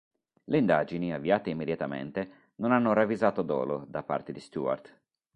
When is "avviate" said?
1.13-1.51